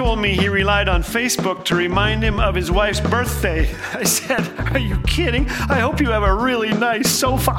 told 0.00 0.18
me 0.18 0.34
he 0.34 0.48
relied 0.48 0.88
on 0.88 1.02
Facebook 1.02 1.62
to 1.62 1.76
remind 1.76 2.22
him 2.22 2.40
of 2.40 2.54
his 2.54 2.70
wife's 2.70 3.00
birthday. 3.00 3.70
I 3.92 4.02
said, 4.04 4.40
Are 4.72 4.78
you 4.78 4.98
kidding? 5.02 5.46
I 5.68 5.78
hope 5.80 6.00
you 6.00 6.08
have 6.08 6.22
a 6.22 6.34
really 6.34 6.72
nice 6.72 7.10
sofa. 7.10 7.52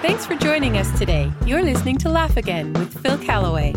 Thanks 0.00 0.24
for 0.26 0.36
joining 0.36 0.78
us 0.78 0.96
today. 0.96 1.32
You're 1.44 1.64
listening 1.64 1.98
to 1.98 2.08
Laugh 2.08 2.36
Again 2.36 2.72
with 2.74 3.02
Phil 3.02 3.18
Callaway. 3.18 3.74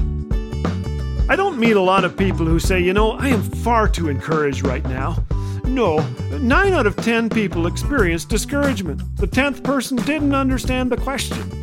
I 1.29 1.35
don't 1.35 1.57
meet 1.57 1.77
a 1.77 1.81
lot 1.81 2.05
of 2.05 2.15
people 2.15 2.45
who 2.45 2.59
say, 2.59 2.79
you 2.79 2.93
know, 2.93 3.13
I 3.13 3.29
am 3.29 3.41
far 3.41 3.87
too 3.87 4.09
encouraged 4.09 4.63
right 4.63 4.83
now. 4.83 5.17
No, 5.63 5.97
9 6.29 6.73
out 6.73 6.85
of 6.85 6.95
10 6.97 7.27
people 7.31 7.65
experience 7.65 8.23
discouragement. 8.23 9.01
The 9.17 9.27
10th 9.27 9.63
person 9.63 9.97
didn't 9.97 10.35
understand 10.35 10.91
the 10.91 10.97
question. 10.97 11.62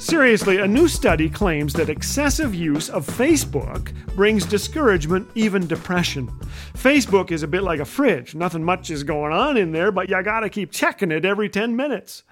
Seriously, 0.00 0.56
a 0.56 0.66
new 0.66 0.88
study 0.88 1.28
claims 1.28 1.74
that 1.74 1.90
excessive 1.90 2.54
use 2.54 2.88
of 2.88 3.06
Facebook 3.06 3.92
brings 4.16 4.46
discouragement, 4.46 5.28
even 5.34 5.66
depression. 5.66 6.26
Facebook 6.72 7.30
is 7.30 7.42
a 7.42 7.46
bit 7.46 7.62
like 7.62 7.80
a 7.80 7.84
fridge. 7.84 8.34
Nothing 8.34 8.64
much 8.64 8.90
is 8.90 9.02
going 9.02 9.34
on 9.34 9.58
in 9.58 9.72
there, 9.72 9.92
but 9.92 10.08
you 10.08 10.22
gotta 10.22 10.48
keep 10.48 10.72
checking 10.72 11.12
it 11.12 11.26
every 11.26 11.50
10 11.50 11.76
minutes. 11.76 12.22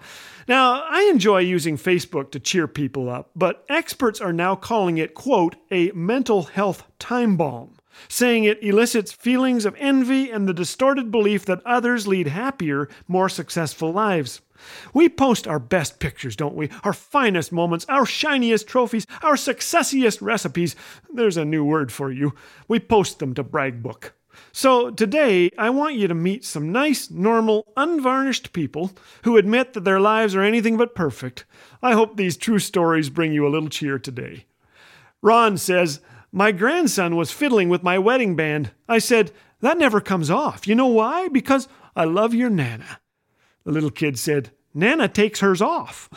Now, 0.49 0.83
I 0.89 1.11
enjoy 1.11 1.41
using 1.41 1.77
Facebook 1.77 2.31
to 2.31 2.41
cheer 2.41 2.67
people 2.67 3.11
up, 3.11 3.33
but 3.37 3.67
experts 3.69 4.19
are 4.19 4.33
now 4.33 4.57
calling 4.57 4.97
it, 4.97 5.13
quote, 5.13 5.57
a 5.71 5.91
mental 5.91 6.45
health 6.45 6.85
time 6.99 7.37
bomb 7.37 7.78
saying 8.09 8.45
it 8.45 8.63
elicits 8.63 9.13
feelings 9.13 9.65
of 9.65 9.75
envy 9.79 10.31
and 10.31 10.47
the 10.47 10.55
distorted 10.55 11.11
belief 11.11 11.45
that 11.47 11.65
others 11.65 12.07
lead 12.07 12.29
happier, 12.29 12.89
more 13.07 13.29
successful 13.29 13.93
lives. 13.93 14.41
We 14.93 15.09
post 15.09 15.47
our 15.47 15.59
best 15.59 15.99
pictures, 16.01 16.37
don't 16.37 16.55
we? 16.55 16.69
Our 16.85 16.93
finest 16.93 17.53
moments, 17.53 17.87
our 17.89 18.05
shiniest 18.05 18.67
trophies, 18.67 19.07
our 19.23 19.35
successiest 19.35 20.21
recipes. 20.21 20.75
There's 21.13 21.37
a 21.37 21.45
new 21.45 21.65
word 21.65 21.93
for 21.93 22.11
you. 22.11 22.35
We 22.67 22.81
post 22.81 23.19
them 23.19 23.35
to 23.35 23.45
Bragbook. 23.45 24.11
So 24.53 24.91
today, 24.91 25.51
I 25.59 25.71
want 25.71 25.97
you 25.97 26.09
to 26.09 26.15
meet 26.15 26.45
some 26.45 26.73
nice, 26.73 27.11
normal, 27.11 27.73
unvarnished 27.77 28.53
people 28.53 28.93
who 29.23 29.37
admit 29.37 29.73
that 29.73 29.85
their 29.85 30.01
lives 30.01 30.35
are 30.35 30.43
anything 30.43 30.77
but 30.77 30.95
perfect. 30.95 31.45
I 31.83 31.93
hope 31.93 32.17
these 32.17 32.37
true 32.37 32.59
stories 32.59 33.11
bring 33.11 33.33
you 33.33 33.47
a 33.47 33.51
little 33.51 33.69
cheer 33.69 33.99
today. 33.99 34.47
Ron 35.23 35.57
says, 35.57 36.01
My 36.31 36.53
grandson 36.53 37.17
was 37.17 37.31
fiddling 37.31 37.69
with 37.69 37.83
my 37.83 37.99
wedding 37.99 38.37
band. 38.37 38.71
I 38.89 38.99
said, 38.99 39.33
That 39.61 39.79
never 39.79 40.01
comes 40.01 40.31
off. 40.31 40.67
You 40.67 40.75
know 40.75 40.87
why? 40.87 41.29
Because 41.29 41.69
I 41.97 42.05
love 42.05 42.35
your 42.35 42.51
Nana. 42.51 43.01
The 43.65 43.73
little 43.73 43.91
kid 43.91 44.19
said, 44.19 44.51
Nana 44.75 45.09
takes 45.09 45.41
hers 45.41 45.63
off. 45.63 46.09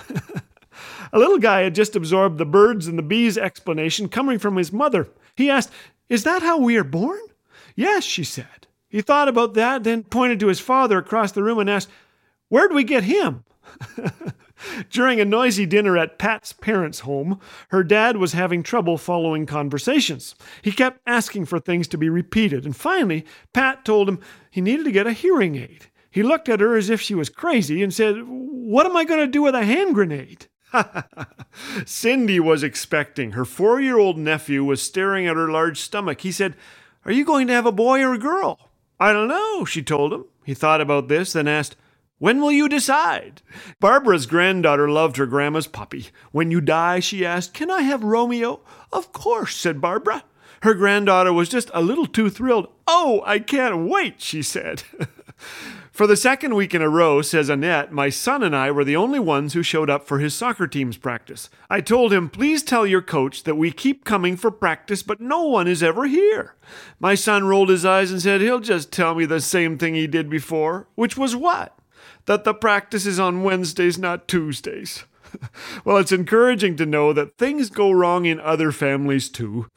a 1.13 1.19
little 1.19 1.39
guy 1.39 1.61
had 1.61 1.75
just 1.75 1.95
absorbed 1.95 2.37
the 2.37 2.45
birds 2.45 2.87
and 2.87 2.97
the 2.97 3.03
bees 3.03 3.37
explanation 3.37 4.09
coming 4.09 4.37
from 4.37 4.57
his 4.57 4.71
mother. 4.71 5.07
He 5.35 5.49
asked, 5.49 5.71
Is 6.09 6.23
that 6.23 6.41
how 6.41 6.57
we 6.57 6.77
are 6.77 6.83
born? 6.83 7.19
Yes, 7.75 8.03
she 8.03 8.23
said. 8.23 8.67
He 8.89 9.01
thought 9.01 9.29
about 9.29 9.53
that, 9.53 9.83
then 9.85 10.03
pointed 10.03 10.39
to 10.41 10.47
his 10.47 10.59
father 10.59 10.97
across 10.97 11.31
the 11.31 11.43
room 11.43 11.59
and 11.59 11.69
asked, 11.69 11.89
Where'd 12.49 12.73
we 12.73 12.83
get 12.83 13.03
him? 13.03 13.45
During 14.89 15.19
a 15.19 15.25
noisy 15.25 15.65
dinner 15.65 15.97
at 15.97 16.17
Pat's 16.17 16.53
parents' 16.53 17.01
home, 17.01 17.39
her 17.69 17.83
dad 17.83 18.17
was 18.17 18.33
having 18.33 18.63
trouble 18.63 18.97
following 18.97 19.45
conversations. 19.45 20.35
He 20.61 20.71
kept 20.71 21.01
asking 21.05 21.45
for 21.45 21.59
things 21.59 21.87
to 21.89 21.97
be 21.97 22.09
repeated, 22.09 22.65
and 22.65 22.75
finally, 22.75 23.25
Pat 23.53 23.85
told 23.85 24.09
him 24.09 24.19
he 24.49 24.61
needed 24.61 24.85
to 24.85 24.91
get 24.91 25.07
a 25.07 25.13
hearing 25.13 25.55
aid. 25.55 25.87
He 26.09 26.23
looked 26.23 26.49
at 26.49 26.59
her 26.59 26.75
as 26.75 26.89
if 26.89 26.99
she 26.99 27.15
was 27.15 27.29
crazy 27.29 27.81
and 27.81 27.93
said, 27.93 28.23
What 28.27 28.85
am 28.85 28.97
I 28.97 29.05
going 29.05 29.21
to 29.21 29.27
do 29.27 29.41
with 29.41 29.55
a 29.55 29.65
hand 29.65 29.95
grenade? 29.95 30.47
Cindy 31.85 32.39
was 32.39 32.63
expecting. 32.63 33.31
Her 33.31 33.45
four 33.45 33.79
year 33.79 33.97
old 33.97 34.17
nephew 34.17 34.63
was 34.63 34.81
staring 34.81 35.27
at 35.27 35.37
her 35.37 35.49
large 35.49 35.79
stomach. 35.79 36.21
He 36.21 36.31
said, 36.31 36.55
Are 37.05 37.11
you 37.11 37.23
going 37.23 37.47
to 37.47 37.53
have 37.53 37.65
a 37.65 37.71
boy 37.71 38.01
or 38.01 38.13
a 38.13 38.19
girl? 38.19 38.71
I 38.99 39.13
don't 39.13 39.29
know, 39.29 39.65
she 39.65 39.81
told 39.81 40.13
him. 40.13 40.25
He 40.45 40.53
thought 40.53 40.81
about 40.81 41.07
this, 41.07 41.33
then 41.33 41.47
asked, 41.47 41.75
When 42.21 42.39
will 42.39 42.51
you 42.51 42.69
decide? 42.69 43.41
Barbara's 43.79 44.27
granddaughter 44.27 44.87
loved 44.87 45.17
her 45.17 45.25
grandma's 45.25 45.65
puppy. 45.65 46.09
When 46.31 46.51
you 46.51 46.61
die, 46.61 46.99
she 46.99 47.25
asked, 47.25 47.55
Can 47.55 47.71
I 47.71 47.81
have 47.81 48.03
Romeo? 48.03 48.59
Of 48.93 49.11
course, 49.11 49.55
said 49.55 49.81
Barbara. 49.81 50.23
Her 50.61 50.75
granddaughter 50.75 51.33
was 51.33 51.49
just 51.49 51.71
a 51.73 51.81
little 51.81 52.05
too 52.05 52.29
thrilled. 52.29 52.67
Oh, 52.87 53.23
I 53.25 53.39
can't 53.39 53.89
wait, 53.89 54.21
she 54.21 54.43
said. 54.43 54.83
For 55.91 56.05
the 56.05 56.15
second 56.15 56.53
week 56.53 56.75
in 56.75 56.83
a 56.83 56.89
row, 56.89 57.23
says 57.23 57.49
Annette, 57.49 57.91
my 57.91 58.09
son 58.09 58.43
and 58.43 58.55
I 58.55 58.69
were 58.69 58.85
the 58.85 58.95
only 58.95 59.19
ones 59.19 59.53
who 59.53 59.63
showed 59.63 59.89
up 59.89 60.07
for 60.07 60.19
his 60.19 60.35
soccer 60.35 60.67
team's 60.67 60.97
practice. 60.97 61.49
I 61.71 61.81
told 61.81 62.13
him, 62.13 62.29
please 62.29 62.61
tell 62.61 62.85
your 62.85 63.01
coach 63.01 63.43
that 63.45 63.57
we 63.57 63.71
keep 63.71 64.05
coming 64.05 64.38
for 64.38 64.51
practice, 64.51 65.01
but 65.01 65.21
no 65.21 65.43
one 65.43 65.67
is 65.67 65.81
ever 65.81 66.05
here. 66.05 66.53
My 66.99 67.15
son 67.15 67.45
rolled 67.45 67.69
his 67.69 67.83
eyes 67.83 68.11
and 68.11 68.21
said, 68.21 68.41
he'll 68.41 68.59
just 68.59 68.91
tell 68.91 69.15
me 69.15 69.25
the 69.25 69.41
same 69.41 69.79
thing 69.79 69.95
he 69.95 70.05
did 70.05 70.29
before, 70.29 70.88
which 70.93 71.17
was 71.17 71.35
what? 71.35 71.75
That 72.25 72.44
the 72.44 72.53
practice 72.53 73.06
is 73.06 73.19
on 73.19 73.44
Wednesdays, 73.44 73.97
not 73.97 74.28
Tuesdays. 74.28 75.06
well, 75.85 75.97
it's 75.97 76.12
encouraging 76.12 76.75
to 76.78 76.85
know 76.85 77.13
that 77.13 77.38
things 77.38 77.69
go 77.69 77.91
wrong 77.91 78.25
in 78.25 78.39
other 78.39 78.72
families 78.72 79.29
too. 79.29 79.67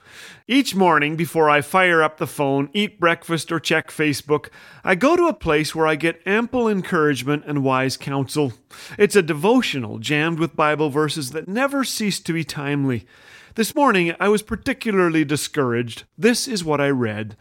Each 0.47 0.75
morning, 0.75 1.17
before 1.17 1.49
I 1.49 1.61
fire 1.61 2.03
up 2.03 2.19
the 2.19 2.27
phone, 2.27 2.69
eat 2.73 3.01
breakfast, 3.01 3.51
or 3.51 3.61
check 3.61 3.89
Facebook, 3.89 4.49
I 4.83 4.95
go 4.95 5.17
to 5.17 5.27
a 5.27 5.35
place 5.35 5.75
where 5.75 5.87
I 5.87 5.97
get 5.97 6.23
ample 6.27 6.69
encouragement 6.69 7.45
and 7.47 7.65
wise 7.65 7.97
counsel. 7.97 8.53
It's 8.99 9.17
a 9.17 9.23
devotional 9.23 9.99
jammed 9.99 10.39
with 10.39 10.57
Bible 10.57 10.91
verses 10.91 11.31
that 11.31 11.49
never 11.49 11.85
cease 11.85 12.21
to 12.21 12.33
be 12.33 12.45
timely. 12.45 13.07
This 13.55 13.75
morning, 13.75 14.15
I 14.19 14.29
was 14.29 14.43
particularly 14.43 15.25
discouraged. 15.25 16.05
This 16.19 16.49
is 16.49 16.65
what 16.65 16.81
I 16.81 16.91
read. 16.91 17.37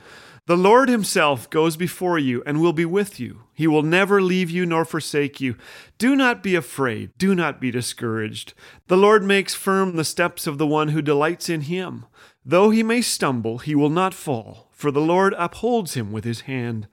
The 0.45 0.57
Lord 0.57 0.89
Himself 0.89 1.49
goes 1.49 1.77
before 1.77 2.19
you 2.19 2.43
and 2.45 2.59
will 2.59 2.73
be 2.73 2.83
with 2.83 3.17
you. 3.17 3.43
He 3.53 3.65
will 3.65 3.81
never 3.81 4.21
leave 4.21 4.49
you 4.49 4.65
nor 4.65 4.83
forsake 4.83 5.39
you. 5.39 5.55
Do 5.97 6.17
not 6.17 6.43
be 6.43 6.53
afraid. 6.53 7.11
Do 7.17 7.33
not 7.33 7.61
be 7.61 7.71
discouraged. 7.71 8.53
The 8.87 8.97
Lord 8.97 9.23
makes 9.23 9.53
firm 9.53 9.95
the 9.95 10.03
steps 10.03 10.45
of 10.45 10.57
the 10.57 10.67
one 10.67 10.89
who 10.89 11.01
delights 11.01 11.47
in 11.47 11.61
Him. 11.61 12.05
Though 12.45 12.71
he 12.71 12.83
may 12.83 13.01
stumble, 13.01 13.59
he 13.59 13.73
will 13.73 13.89
not 13.89 14.13
fall, 14.13 14.69
for 14.73 14.91
the 14.91 14.99
Lord 14.99 15.33
upholds 15.37 15.93
him 15.93 16.11
with 16.11 16.25
His 16.25 16.41
hand. 16.41 16.89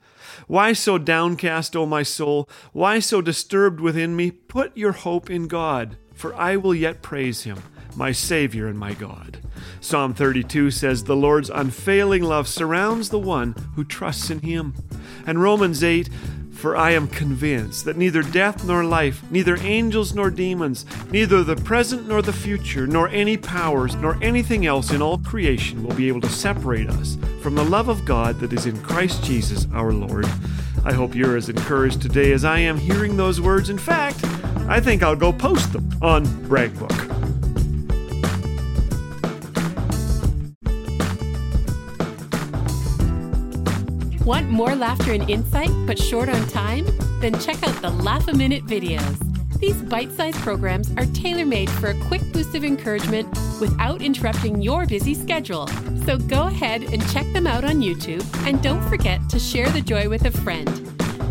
Why 0.47 0.71
so 0.71 0.97
downcast, 0.97 1.75
O 1.75 1.85
my 1.85 2.03
soul? 2.03 2.47
Why 2.71 2.99
so 2.99 3.21
disturbed 3.21 3.81
within 3.81 4.15
me? 4.15 4.31
Put 4.31 4.77
your 4.77 4.93
hope 4.93 5.29
in 5.29 5.47
God, 5.49 5.97
for 6.13 6.33
I 6.35 6.55
will 6.55 6.73
yet 6.73 7.01
praise 7.01 7.43
Him 7.43 7.61
my 7.97 8.13
Savior 8.13 8.67
and 8.67 8.79
my 8.79 8.93
God. 8.93 9.40
Psalm 9.79 10.13
32 10.13 10.71
says, 10.71 11.03
The 11.03 11.15
Lord's 11.15 11.49
unfailing 11.49 12.23
love 12.23 12.47
surrounds 12.47 13.09
the 13.09 13.19
one 13.19 13.55
who 13.75 13.83
trusts 13.83 14.29
in 14.29 14.39
him. 14.39 14.73
And 15.25 15.41
Romans 15.41 15.83
8, 15.83 16.09
for 16.61 16.77
I 16.77 16.91
am 16.91 17.07
convinced 17.07 17.85
that 17.85 17.97
neither 17.97 18.21
death 18.21 18.63
nor 18.65 18.83
life, 18.83 19.23
neither 19.31 19.57
angels 19.57 20.13
nor 20.13 20.29
demons, 20.29 20.85
neither 21.11 21.43
the 21.43 21.55
present 21.55 22.07
nor 22.07 22.21
the 22.21 22.31
future, 22.31 22.85
nor 22.85 23.07
any 23.09 23.35
powers, 23.35 23.95
nor 23.95 24.17
anything 24.21 24.67
else 24.67 24.91
in 24.91 25.01
all 25.01 25.17
creation 25.17 25.83
will 25.83 25.95
be 25.95 26.07
able 26.07 26.21
to 26.21 26.29
separate 26.29 26.87
us 26.87 27.17
from 27.41 27.55
the 27.55 27.65
love 27.65 27.89
of 27.89 28.05
God 28.05 28.39
that 28.39 28.53
is 28.53 28.67
in 28.67 28.79
Christ 28.83 29.23
Jesus 29.23 29.65
our 29.73 29.91
Lord. 29.91 30.27
I 30.85 30.93
hope 30.93 31.15
you're 31.15 31.37
as 31.37 31.49
encouraged 31.49 32.01
today 32.01 32.31
as 32.31 32.45
I 32.45 32.59
am 32.59 32.77
hearing 32.77 33.17
those 33.17 33.41
words. 33.41 33.69
In 33.69 33.79
fact, 33.79 34.23
I 34.67 34.79
think 34.79 35.01
I'll 35.01 35.15
go 35.15 35.33
post 35.33 35.73
them 35.73 35.89
on 36.01 36.25
Bragbook. 36.47 37.20
Want 44.25 44.49
more 44.51 44.75
laughter 44.75 45.13
and 45.13 45.27
insight, 45.27 45.71
but 45.87 45.97
short 45.97 46.29
on 46.29 46.47
time? 46.47 46.85
Then 47.21 47.39
check 47.39 47.67
out 47.67 47.81
the 47.81 47.89
Laugh 47.89 48.27
a 48.27 48.33
Minute 48.33 48.65
videos. 48.67 49.17
These 49.59 49.81
bite 49.81 50.11
sized 50.11 50.37
programs 50.37 50.91
are 50.97 51.05
tailor 51.07 51.45
made 51.45 51.71
for 51.71 51.89
a 51.89 51.99
quick 52.01 52.21
boost 52.31 52.53
of 52.53 52.63
encouragement 52.63 53.27
without 53.59 54.03
interrupting 54.03 54.61
your 54.61 54.85
busy 54.85 55.15
schedule. 55.15 55.67
So 56.05 56.19
go 56.19 56.47
ahead 56.47 56.83
and 56.83 57.07
check 57.11 57.25
them 57.33 57.47
out 57.47 57.63
on 57.63 57.81
YouTube, 57.81 58.23
and 58.47 58.61
don't 58.61 58.87
forget 58.89 59.27
to 59.29 59.39
share 59.39 59.69
the 59.69 59.81
joy 59.81 60.07
with 60.07 60.25
a 60.25 60.31
friend. 60.31 60.67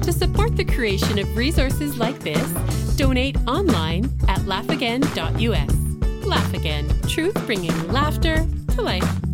To 0.03 0.13
support 0.13 0.57
the 0.57 0.65
creation 0.65 1.21
of 1.21 1.37
resources 1.37 1.97
like 1.97 2.19
this, 2.19 2.51
donate 2.97 3.37
online 3.47 4.07
at 4.27 4.41
laughagain.us. 4.41 6.27
Laugh 6.27 6.55
Again, 6.55 6.89
truth 7.09 7.35
bringing 7.47 7.93
laughter 7.93 8.47
to 8.75 8.83
life. 8.83 9.30